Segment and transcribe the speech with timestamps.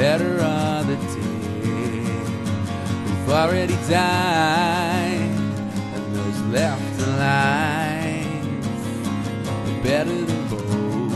[0.00, 1.18] better are the dead
[3.04, 5.30] who've already died
[5.94, 8.26] and those left alive
[9.46, 11.12] are better than both.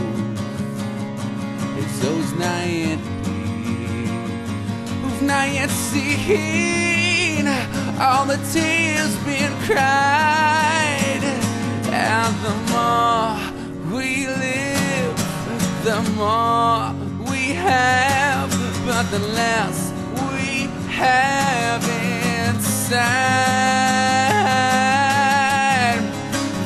[1.79, 2.99] It's those not yet
[5.01, 7.47] who've not yet seen
[7.99, 11.23] all the tears being cried
[11.89, 13.33] and the more
[13.97, 15.15] we live,
[15.83, 16.93] the more
[17.31, 18.04] we have
[19.03, 21.83] the less we have
[22.47, 22.95] inside.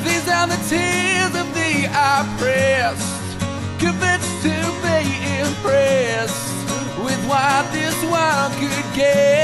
[0.03, 3.39] These are the tears of the oppressed,
[3.79, 4.99] convinced to be
[5.39, 6.53] impressed
[7.03, 9.38] with what this world could give.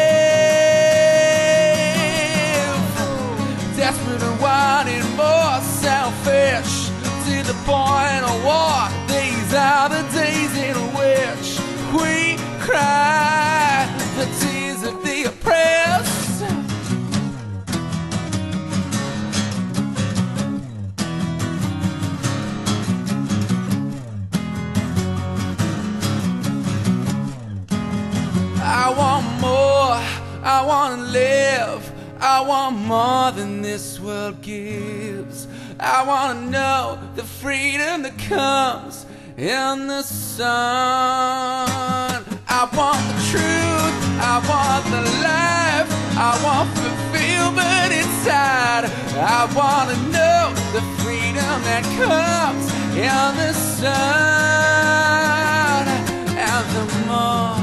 [12.66, 16.42] Cry the tears of the oppressed.
[28.62, 30.02] I want more,
[30.44, 35.48] I want to live, I want more than this world gives.
[35.80, 39.06] I want to know the freedom that comes
[39.38, 41.95] in the sun.
[48.26, 48.86] Inside.
[49.18, 53.96] I want to know the freedom that comes in the sun.
[56.36, 57.56] And the more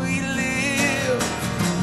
[0.00, 1.20] we live,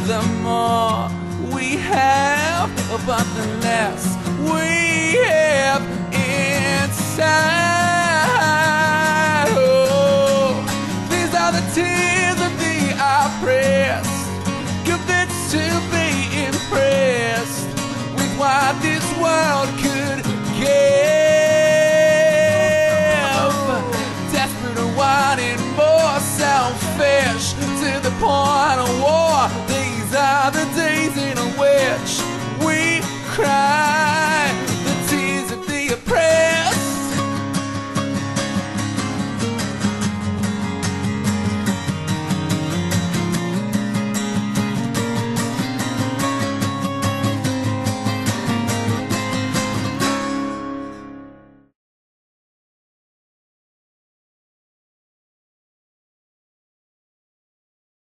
[0.08, 1.10] the more
[1.56, 2.70] we have,
[3.06, 4.04] but the less
[4.40, 4.68] we
[5.26, 6.98] have inside.
[9.50, 10.66] Oh,
[11.10, 12.17] these are the tears